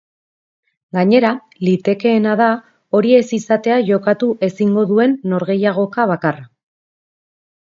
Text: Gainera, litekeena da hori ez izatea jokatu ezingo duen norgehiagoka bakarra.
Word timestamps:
Gainera, 0.97 1.29
litekeena 1.67 2.33
da 2.39 2.47
hori 3.01 3.13
ez 3.17 3.21
izatea 3.39 3.77
jokatu 3.91 4.31
ezingo 4.49 4.87
duen 4.93 5.15
norgehiagoka 5.35 6.09
bakarra. 6.15 6.49